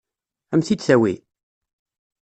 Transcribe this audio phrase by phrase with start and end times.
[0.53, 1.13] Ad m-t-id-tawi?